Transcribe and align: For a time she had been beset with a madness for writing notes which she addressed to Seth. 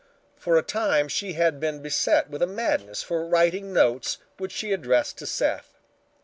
For 0.35 0.57
a 0.57 0.63
time 0.63 1.07
she 1.07 1.33
had 1.33 1.59
been 1.59 1.83
beset 1.83 2.27
with 2.27 2.41
a 2.41 2.47
madness 2.47 3.03
for 3.03 3.27
writing 3.27 3.71
notes 3.71 4.17
which 4.37 4.51
she 4.51 4.73
addressed 4.73 5.19
to 5.19 5.27
Seth. 5.27 5.77